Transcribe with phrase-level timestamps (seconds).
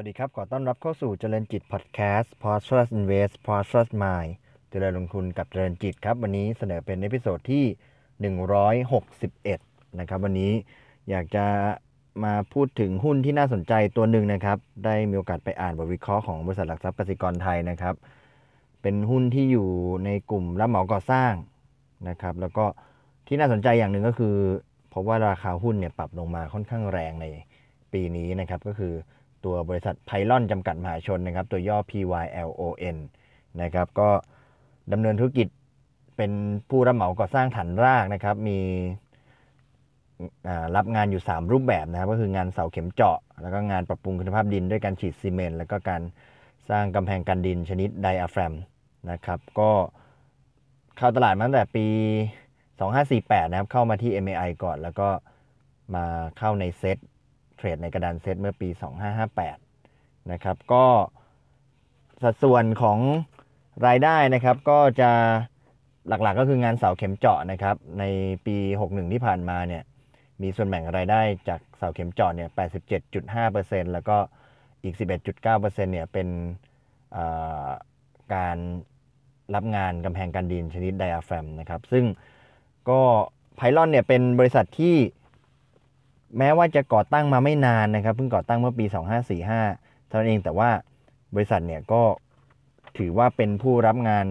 [0.00, 3.76] สวัสดีครับ ขอต้อนรับเข้าสู่เจริญจิตพอดแคสต์ p o s t r u s Invest p o s t r
[3.78, 4.30] u s Mind
[4.70, 7.64] เจริญลงทุนกับเจริญจิตครับ วันนี้เสนอเป็น episode ที่
[9.16, 10.52] 161 นะครับ วันนี้
[11.10, 11.46] อยากจะ
[12.24, 17.94] มาพูดถึงหุ้นที่น่าสนใจตัวหนึ่งนะครับ ได้มีโอกาสไปอ่านบทวิเคราะห์ของบริษัทหลักทรัพย์กสิกรไทยนะครับ
[18.82, 19.68] เป็นหุ้นที่อยู่
[20.04, 21.32] ในกลุ่มรับเหมาก่อสร้าง
[22.08, 22.64] นะครับ แล้วก็
[23.26, 24.36] ที่น่าสนใจอย่างหนึ่งก็คือ
[24.90, 27.26] เพราะว่าราคาหุ้นเนี่ยปรับลงมาค่อนข้างแรงใน
[27.92, 28.94] ปีนี้นะครับ ก็คือ
[29.44, 32.96] ตัวบริษัทไพลอนจำกัดมหาชนนะครับ ตัวย่อ PYLON
[33.62, 34.08] นะครับ ก็
[34.92, 35.48] ดำเนินธุรกิจ
[36.16, 36.32] เป็น
[36.68, 38.58] ผู้รับเหมาก่อสร้างฐานรากนะครับ มี
[40.76, 46.02] รับงานอยู่ 3 รูปแบบนะครับ ก็คืองานเสาเข็มเจาะ แล้วก็งานปรับปรุงคุณภาพดินด้วยการฉีดซีเมนต์แล้วก็การ
[46.70, 48.54] สร้างกำแพงกันดินชนิดไดอะแฟรม
[49.10, 49.70] นะครับ ก็
[50.96, 51.86] เข้าตลาดมาตั้งแต่ปี
[52.68, 55.08] 2548 นะครับ เข้ามาที่ MAI ก่อน แล้วก็
[55.94, 56.04] มา
[56.38, 56.98] เข้าในเซต
[57.60, 58.68] เทรดในกระดานเซตเมื่อปี
[59.50, 60.84] 2558 นะครับ ก็
[62.22, 62.98] สัดส่วนของ
[63.86, 65.10] รายได้นะครับ ก็จะ
[66.08, 68.04] หลักๆก็คืองานเสาเข็มเจาะนะครับ ใน
[68.46, 69.82] ปี 61 ที่ผ่านมาเนี่ย
[70.42, 72.48] มีส่วนแบ่งรายได้จากเสาเข็มเจาะเนี่ย
[73.20, 74.16] 87.5%แล้วก็
[74.82, 76.28] อีก 11.9%เนี่ยเป็น
[78.34, 78.56] การ
[79.54, 82.04] รับงานกำแพงกันดินชนิดไดอะแฟมนะครับ ซึ่ง
[82.90, 83.00] ก็
[83.56, 84.96] ไพลอนเนี่ยเป็นบริษัทที่
[86.38, 88.84] แม้ว่าจะก่อตั้งมาไม่นานนะครับ เพิ่งก่อตั้งเมื่อปี
[89.48, 90.70] 2545 เท่านั้นเองแต่ว่า
[91.34, 92.02] บริษัทเนี่ยก็
[92.98, 94.26] ถือว่าเป็นผู้รับงาน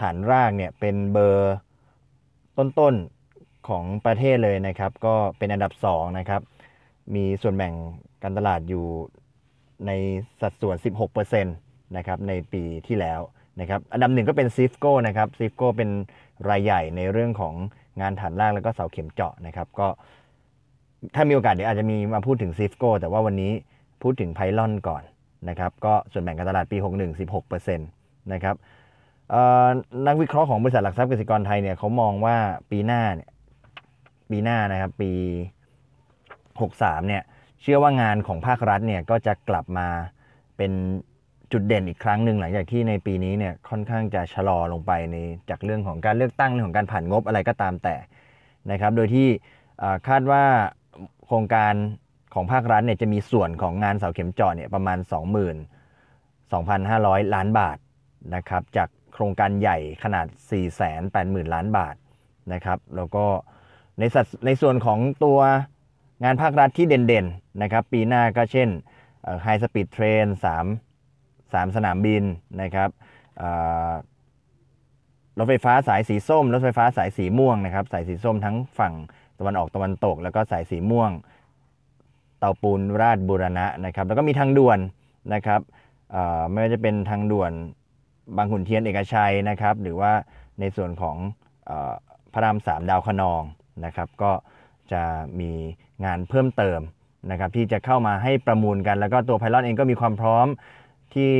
[0.00, 1.56] ฐานรากเนี่ยเป็นเบอร์
[2.58, 6.42] ต้นๆของประเทศเลยนะครับ ก็เป็นอันดับ 2 นะครับ
[7.14, 7.74] มีส่วนแบ่ง
[8.22, 8.84] การตลาดอยู่
[9.86, 9.90] ใน
[10.40, 10.76] สัดส่วน
[11.16, 13.20] 16%นะครับในปีที่แล้ว
[13.60, 15.90] นะครับอันดับหนึ่งก็เป็นซีฟโก้นะครับซีฟโก้เป็น
[16.48, 17.54] รายใหญ่ในเรื่องของ
[18.00, 19.88] งานฐานรากแล้วก็เสาเข็มเจาะนะครับ ก็
[21.14, 23.52] ถ้ามีโอกาสเดี๋ยวอาจจะมีมาพูดถึงซีฟโก้แต่ว่าวันนี้
[24.02, 25.02] พูดถึงไพลอนก่อน
[25.48, 28.56] นะครับก็ส่วนแบ่งการตลาดปี 61 16%นะครับ
[30.06, 32.36] นักวิเคราะห์ของบริษัทหลักทรัพย์กสิกรไทยเนี่ยเขามองว่า
[32.70, 33.30] ปีหน้าเนี่ย
[34.30, 35.10] ปีหน้านะครับปี
[36.30, 37.22] 63 เนี่ย
[37.62, 39.88] เชื่อว่างานของภาครัฐเนี่ยก็จะกลับมา
[40.56, 40.72] เป็น
[41.52, 45.16] จุดเด่นอีกครั้งหนึ่งหลังจากที่ในปีนี้เนี่ยค่อนข้างจะชะลอลงไปใน
[45.50, 47.96] จากเรื่องของการเลือกตั้งเรื่องของการผ่านงบอะไรก็ตามแต่
[48.70, 49.28] นะครับ โดยที่
[50.08, 50.44] คาดว่า
[51.26, 51.74] โครงการ
[52.34, 54.98] ของภาครัฐเนี่ยจะมีส่วนของงานเสาเข็มเจาะเนี่ยประมาณ
[55.96, 57.78] 22,500 ล้านบาท
[58.34, 60.26] นะครับจากโครงการใหญ่ขนาด
[60.90, 61.94] 480,000 ล้านบาท
[62.52, 63.24] นะครับแล้วก็
[63.98, 65.38] ในสัดในส่วนของตัว
[66.24, 68.68] งานภาครัฐที่เด่นๆนะครับปีหน้าก็เช่น
[69.42, 72.24] high speed train 3 3สนามบิน
[72.62, 72.90] นะครับ
[75.38, 78.94] รถไฟฟ้าสายสีส้ม รถไฟฟ้าสายสีม่วงนะครับ สายสีส้มทั้งฝั่ง
[79.38, 81.10] ตะวันออกตะวันตก แล้วก็สายสีม่วง
[82.38, 84.78] เตาปูนราษฎร์บูรณะนะครับ แล้วก็มีทางด่วน
[85.34, 85.60] นะครับ
[86.50, 87.52] ไม่ว่าจะเป็นทางด่วน
[88.36, 90.12] บางขุนเทียนเอกชัยนะครับ หรือว่า
[90.60, 91.16] ในส่วนของ
[92.32, 93.42] พระรามสามดาวขนอง
[93.84, 94.32] นะครับ ก็
[94.92, 95.02] จะ
[95.40, 95.50] มี
[96.04, 96.80] งานเพิ่มเติม
[97.30, 100.46] นะครับที่จะเข้ามาให้ประมูลกัน แล้วก็ตัวไพลอนเองก็มีความพร้อม
[101.14, 101.32] ที่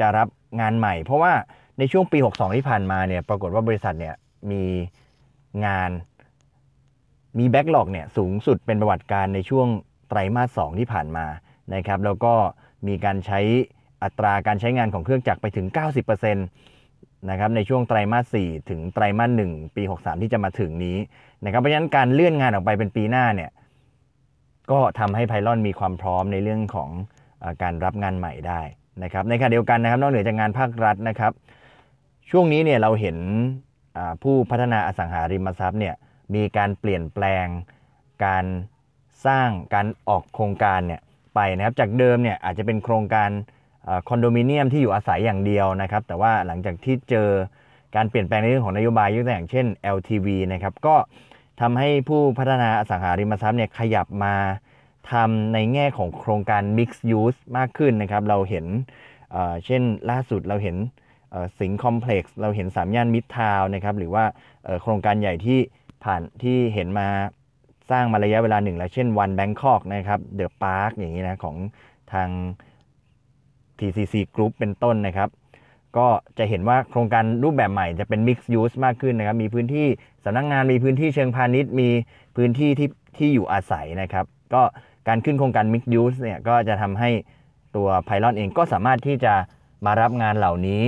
[0.00, 0.28] จะรับ
[0.60, 1.32] งานใหม่ เพราะว่า
[1.78, 4.14] ในช่วงปี 62 ที่ผ่านมาเนี่ยปรากฏว่าบริษัทเนี่ย
[4.50, 4.64] มี
[5.66, 5.90] งาน
[7.38, 9.68] มีแบ็กหลอกเนี่ยสูงสุดเป็นประวัติการในช่วง
[10.08, 11.26] ไตรมาส 2 ที่ผ่านมา
[11.74, 12.34] นะครับแล้วก็
[12.88, 13.40] มีการใช้
[14.02, 15.66] อัตราการใช้งานของเครื่องจักรไปถึง
[16.24, 20.96] 90%นะครับในช่วงไตรมาส 4 ถึงไตรมาส 1 ปี 63 ที่จะมาถึงนี้
[21.44, 23.50] นะครับเพราะฉะนั้นการเลื่อนงานออกไปเป็นปีหน้าเนี่ย
[24.70, 26.90] ก็ทำให้ไพลอนมีความพร้อมในเรื่องของ
[27.42, 28.60] อการรับงานใหม่ได้
[29.02, 31.32] นะครับในขณะเดียวกันนะครับนอกเหนือจากงานภาครัฐนะครับ
[32.30, 33.16] ช่วงนี้เนี่ยเราเห็น
[34.22, 35.94] ผู้พัฒนาอสังหาริมทรัพย์เนี่ย
[36.34, 37.46] มีการเปลี่ยนแปลง
[38.24, 38.44] การ
[39.26, 41.00] สร้างการออกโครงการเนี่ย
[41.34, 43.30] ไปนะครับจากเดิมเนี่ยอาจจะเป็นโครงการ
[44.08, 47.28] คอนโดมิเนียมที่อยู่อาศัยอย่างเดียวนะครับ แต่ว่าหลังจากที่เจอ
[47.96, 49.66] การเปลี่ยนแปลงในเรื่องของนโยบายยกตัวอย่างเช่น
[49.96, 50.96] LTV นะครับก็
[51.60, 54.34] ทำให้ผู้พัฒนาอสังหาริมทรัพย์เนี่ยขยับมา
[55.12, 58.66] ทำในแง่ของโครงการ Mixed Use มากขึ้นนะครับเราเห็น
[59.66, 60.76] เช่นล่าสุดเราเห็น
[61.60, 64.24] สิงคอมเพล็กซ์เราเห็นสามย่านมิดทาวนะครับหรือว่า
[64.82, 65.58] โครงการใหญ่ที่
[66.04, 67.08] ผ่านที่เห็นมา
[67.90, 71.56] สร้างมาระยะเวลาหนึ่งแล้ว เช่นวันแบงคอกนะครับเดอะพาร์คอย่างนี้นะของ
[72.12, 72.28] ทาง
[73.78, 75.28] TCC Group เป็นต้นนะครับ
[75.96, 76.08] ก็
[76.38, 79.86] จะเห็นว่าโครงการรูปแบบใหม่จะเป็น Mixed Use มากขึ้นนะครับ มีพื้นที่
[80.24, 81.88] สำนักงงานมีพื้นที่เชิงพาณิชย์ มี
[82.36, 82.88] พื้นที่ที่
[83.18, 84.62] ที่อยู่อาศัยนะครับ ก็
[85.08, 87.10] การขึ้นโครงการ Mixed Use เนี่ยก็จะทำให้
[87.76, 89.34] ตัว Pylon เองก็สามารถที่จะ
[89.86, 90.82] มารับงานเหล่านี้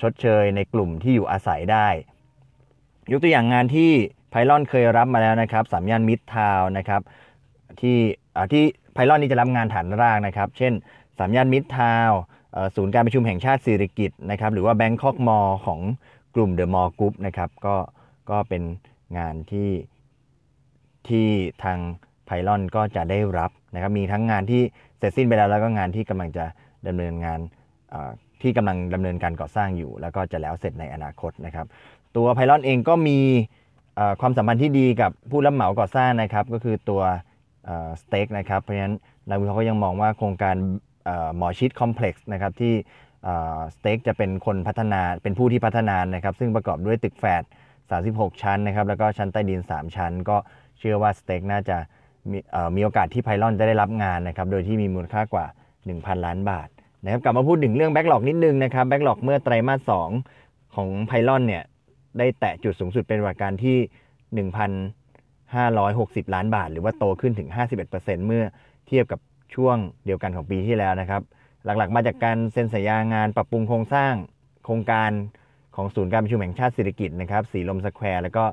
[0.00, 1.88] ชดเชยในกลุ่มที่อยู่อาศัยได้
[3.10, 3.90] ยกตัวอย่างงานที่
[4.34, 7.02] ไพลอนเคยรับมาแล้วนะครับสามย่านมิตรทาวน์นะครับ
[7.80, 7.98] ที่
[8.52, 10.72] ที่ไพลอนนี่จะรับงานฐานรากนะครับ เช่น
[11.18, 12.10] สามย่านมิตรทาวน์
[12.76, 15.80] ศูนย์การประชุมแห่งชาติสิริกิติ์นะครับหรือว่าแบงค็อกมอลล์ของ
[16.34, 17.76] กลุ่มเดอะมอลล์กรุ๊ปนะครับก็
[18.30, 18.62] ก็เป็น
[19.18, 19.70] งานที่
[21.08, 21.28] ที่
[21.64, 21.78] ทาง
[22.26, 24.62] ไพลอนก็จะได้รับนะครับมีทั้งงานที่
[24.98, 26.44] เสร็จสิ้นไปแล้วแล้วก็งานที่กำลังจะ
[26.86, 27.40] ดำเนินงาน
[28.42, 31.66] ที่กำลังดำเนินการก่อสร้างอยู่ แล้วก็จะแล้วเสร็จในอนาคตนะครับ
[32.16, 33.18] ตัวไพลอนเองก็มี
[34.20, 37.02] ความสัมพันธ์ที่ดีกับผู้รับเหมาก่อสร้างนะครับ ก็คือตัว
[38.00, 38.94] สเต็กนะครับ เพราะฉะนั้น
[39.28, 40.56] นักวิเคราะห์ก็ยังมองว่าโครงการ
[41.36, 42.74] หมอชิดคอมเพล็กซ์นะครับที่
[43.74, 47.42] สเต็กจะเป็นคนพัฒนาเป็นผู้ที่พัฒนานะครับ ซึ่งประกอบด้วยตึกแฝด
[47.92, 50.36] 36 ชั้นนะครับ แล้วก็ชั้นใต้ดิน 3 ชั้น ก็
[50.78, 51.76] เชื่อว่าสเต็กน่าจะ
[52.30, 52.38] มี
[52.76, 55.46] มีโอกาสที่ไพลอนจะได้รับงานนะครับ โดยที่มีมูลค่ากว่า
[55.86, 56.68] 1,000 ล้านบาท
[57.04, 59.92] นะครับกลับมาพูดถึงเรื่อง backlog นิดนึงนะครับ backlog เมื่อไตรมาส
[60.32, 61.64] 2ของไพลอนเนี่ย
[62.18, 63.78] ได้แตะจุดสูงสุดเป็นประวัติการณ์ที่
[66.26, 67.48] 1,560 ล้านบาท หรือว่าโตขึ้นถึง
[67.86, 68.44] 51%เมื่อ
[68.86, 69.20] เทียบกับ
[69.54, 69.76] ช่วง
[70.06, 71.22] เดียวกันของปีที่แล้วนะครับ
[71.64, 74.14] หลักๆ มาจากการเซ็นสัญญางานปรับปรุงโครงสร้าง
[74.64, 75.10] โครงการ
[75.76, 78.44] ของศูนย์การประชุมแห่งชาติสิริกิติ์นะครับสีลมสแควร์แล้วก็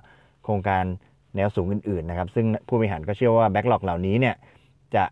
[0.44, 0.84] โครงการ
[1.36, 4.36] แนวสูงอื่นๆนะครับ ซึ่งผู้บริหารก็เชื่อว่า backlog เหล่านี้เนี่ย
[4.96, 5.04] จะ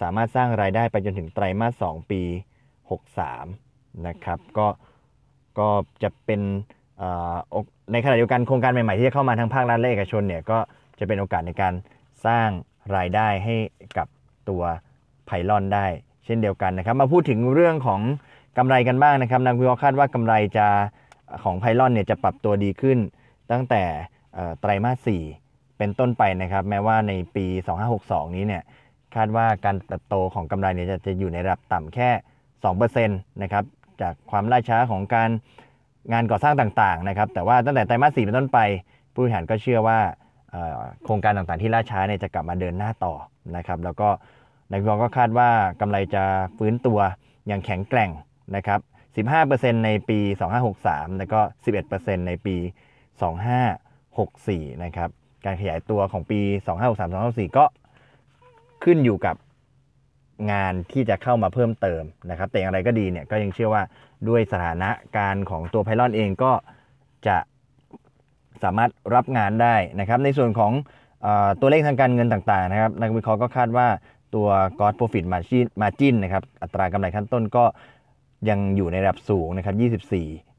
[0.00, 2.22] สามารถสร้างรายได้ไปจนถึงไตรมาส 2 ปี
[3.30, 4.66] 63 นะครับ ก็
[5.58, 5.68] ก็
[6.02, 6.40] จะเป็น
[7.92, 10.58] ในขณะเดียวกันโครงการใหม่ๆที่จะเข้ามาทั้งภาครัฐและเอกชนเนี่ยก็
[10.98, 11.74] จะเป็นโอกาสในการ
[12.26, 12.48] สร้าง
[12.96, 13.56] รายได้ให้
[13.96, 14.08] กับ
[14.48, 14.62] ตัว
[15.26, 15.86] ไพลอนได้
[16.24, 18.00] เช่นเดียวกันนะครับ มาพูดถึงเรื่องของ
[18.58, 20.66] กำไรกันบ้างนะครับนักวิเคราะห์คาดว่ากำไรจะ
[21.44, 22.98] ของไพลอนเนี่ยจะปรับตัวดีขึ้น
[23.50, 23.82] ตั้งแต่
[24.60, 25.08] ไตรมาส
[25.42, 27.46] 4 เป็นต้นไปนะครับ แม้ว่าในปี
[27.90, 28.62] 2562 นี้เนี่ย
[29.16, 32.10] คาดว่าการเติบโตของกำไรเนี่ยจะจะอยู่ในระดับต่ำแค่
[32.76, 33.64] 2%นะครับ
[34.00, 35.30] จากความล่าช้าของการ
[36.12, 38.58] งานก่อสร้างต่างๆนะครับแต่ว่าตั้งแต่ไตรมาส4เป็นต้นไป
[39.12, 39.98] ผู้บริหารก็เชื่อว่า
[41.04, 43.14] โครงการต่างๆที่ล่าช้าเนี่ยจะกลับมาเดินหน้าต่อ
[43.56, 44.08] นะครับแล้วก็
[44.70, 45.50] นักวิเคราะห์ก็คาดว่า
[45.80, 46.24] กำไรจะ
[46.56, 46.98] ฟื้นตัว
[47.46, 48.10] อย่างแข็งแกร่ง
[48.56, 48.80] นะครับ
[49.32, 50.18] 15%ในปี
[50.68, 51.40] 2563 แล้วก็
[51.84, 52.56] 11%ในปี
[53.48, 55.08] 2564 นะครับ
[55.44, 56.40] การขยายตัวของปี
[56.76, 57.64] 2563 2564 ก็
[58.84, 59.36] ขึ้นอยู่กับ
[60.50, 63.82] งานที่จะเข้ามาเพิ่มเติมนะครับ แต่อย่างไรก็ดีเนี่ยก็ยังเชื่อว่า
[64.28, 66.52] ด้วยสถานะการของตัวไพลอนเองก็
[67.26, 67.36] จะ
[68.62, 70.72] สามารถรับงานได้นะครับ ในส่วนของ
[71.24, 71.26] อ
[71.60, 73.86] ตัวเลขทางการเงินต่างๆนะครับ นักวิเคราะห์ก็คาดว่า
[74.34, 74.48] ตัว
[74.80, 77.64] God Profit Margin Margin นะครับอัตรากำไรขั้นต้นก็
[78.48, 79.74] ยังอยู่ในระดับสูงนะครับ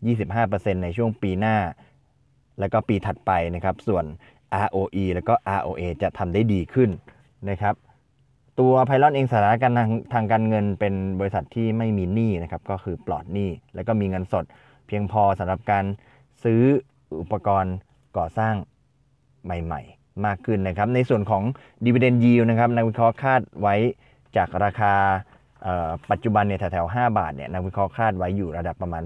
[0.05, 1.57] 24 25%ในช่วงปีหน้า
[2.59, 4.05] แล้วก็ปีถัดไปนะครับ ส่วน
[4.65, 6.89] ROE แล้วก็ ROA จะทำได้ดีขึ้น
[7.49, 7.75] นะครับ
[8.59, 14.45] ตัวไพลอนเองสถานการณ์ทางทางการเงินเป็นบริษัทที่ไม่มีหนี้นะครับก็คือปลอดหนี้ แล้วก็มีเงินสด
[14.87, 15.85] เพียงพอสำหรับการ
[16.43, 16.61] ซื้อ
[17.21, 17.75] อุปกรณ์
[18.17, 18.55] ก่อสร้าง
[19.45, 21.43] ใหม่ ๆ มากขึ้นนะครับ ในส่วนของ
[21.85, 23.75] Dividend Yield นะครับนักวิเคราะห์คาดไว้
[24.37, 24.93] จากราคา
[26.11, 29.03] ปัจจุบันเนี่ยแถวๆ 5 บาทเนี่ยนักวิเคราะห์คาดไว้อยู่ระดับประมาณ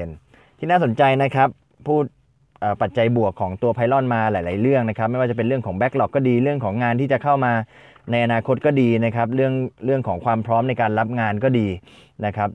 [0.00, 1.48] 4%ที่น่าสนใจนะครับ
[1.86, 2.04] พูด
[2.82, 7.52] ปัจจัยบวกของตัวไพลอนมาหลาย ๆ เรื่องนะครับ ไม่ว่าจะเป็นเรื่องของแบ็กหลอกก็ดีเรื่องของงานที่จะเข้ามา
[8.10, 11.68] ในอนาคตก็ดีนะครับเรื่องเรื่องของความพร้อมในการรับงานก็ดี
[12.26, 12.50] นะครับ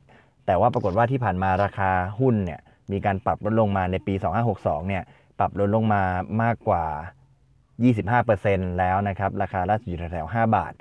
[0.45, 2.59] แต่ว่าปรากฏว่าที่ผ่านมาราคาหุ้นเนี่ย
[2.91, 4.13] มีการปรับลดลงมาในปี
[4.51, 5.03] 2562เนี่ย
[5.39, 6.03] ปรับลดลงมา
[6.41, 6.85] มากกว่า
[8.01, 10.73] 25%แล้วนะครับราคาล่าสุดอยู่แถวๆ5บาท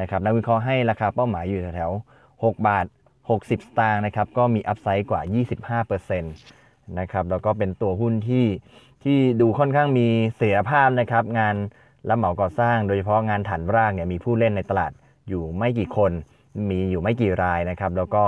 [0.00, 2.86] นะครับนักวิเคราะห์ให้ราคาเป้าหมายอยู่แถวๆ6บาท
[3.26, 8.46] 60 สตางค์นะครับก็มีอัพไซด์กว่า 25%นะครับแล้วก็เป็นตัวหุ้นที่
[9.04, 11.56] ที่ดูค่อนข้างมีเสียภาพนะครับงาน
[12.08, 14.92] รับเหมาก่อสร้างโดยเฉพาะงานฐานรากเนี่ยมีผู้เล่นในตลาด
[15.28, 16.12] อยู่ไม่กี่คน
[16.70, 18.22] มีอยู่ไม่กี่รายนะครับ แล้วก็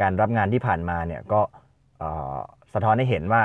[0.00, 1.40] การรับงานที่ผ่านมาเนี่ยก็
[2.74, 3.42] สะท้อนให้เห็นว่า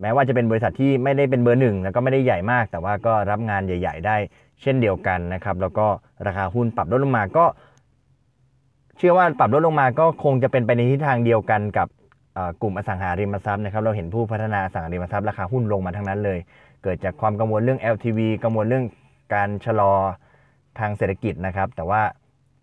[0.00, 4.16] แม้ว่าจะเป็นบริษัทที่ไม่ได้เป็นเบอร์หนึ่งแล้วก็ไม่ได้ใหญ่มาก แต่ว่าก็รับงานใหญ่ ๆ ได้
[4.62, 5.86] เช่นเดียวกันนะครับ แล้วก็
[6.26, 7.44] ราคาหุ้นปรับลดลงมาก็
[8.96, 11.88] เชื่อว่าปรับลดลงมาก็คงจะเป็นไปในทิศทางเดียวกันกับ
[12.62, 16.38] กลุ่มอสังหาริมทรัพย์นะครับ เราเห็นผู้พัฒนาอสังหาริมทรัพย์ราคาหุ้นลงมาทั้งนั้นเลย
[16.82, 18.86] เกิดจากความกังวลเรื่อง LTV กังวลเรื่อง
[19.34, 19.92] การชะลอ
[20.78, 22.02] ทางเศรษฐกิจนะครับ แต่ว่า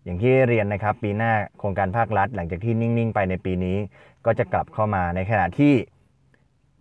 [0.04, 3.76] อย่างที่เรียนนะครับ ปีหน้าโครงการภาครัฐ หลังจากที่นิ่ง ๆ ไปในปีนี้
[4.26, 5.74] ก็จะกลับเข้ามาในขณะที่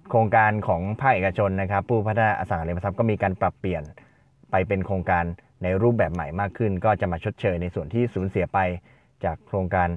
[0.10, 3.84] โครงการของภาคเอกชนนะครับ ผู้พัฒนาอสังหาริมทรัพย์ก็มีการปรับเปลี่ยน
[4.51, 5.24] ไปเป็นโครงการ
[5.63, 8.60] ในรูปแบบใหม่มากขึ้น ก็จะมาชดเชยในส่วนที่สูญเสียไป
[9.24, 9.89] จากโครงการ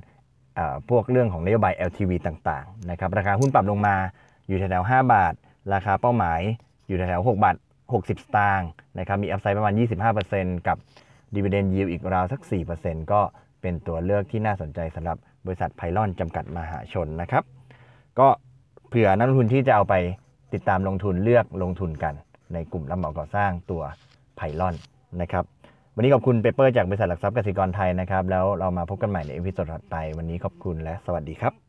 [0.90, 3.97] พวกเรื่องของนโยบาย LTV ต่างๆนะครับราคาหุ้นปรับลงมา
[4.47, 5.35] อยู่แถวๆ5บาท
[5.75, 6.40] ราคาเป้าหมาย
[6.88, 7.57] อยู่แถว6บาท
[7.92, 8.68] 60 สตางค์
[8.99, 9.75] นะครับ มีอัพไซด์ประมาณ
[10.21, 10.76] 25%กับ
[11.35, 12.40] ดีเวเดนยิวอีกราวสัก
[12.76, 13.21] 4%ก็
[13.61, 15.16] เป็นตัวเลือกที่น่าสนใจสำหรับ
[15.47, 17.45] บริษัทไพลอนจำกัดมหาชนนะครับ
[18.18, 18.28] ก็
[18.88, 19.95] เผื่อนักลงทุนที่จะเอาไป
[20.54, 22.14] ติดตามลงทุนเลือกลงทุนกัน
[22.52, 23.83] ในกลุ่มรับเหมาก่อสร้างตัว
[24.37, 24.75] ไพลอน
[25.21, 25.45] นะครับ
[25.95, 31.67] วันนี้ขอบคุณ paper จากบริษัทหลักทรัพย์กสิกรไทยนะครับ แล้วเรามาพบกันใหม่ใน episode ถัดไป วันนี้ขอบคุณและสวัสดีครับ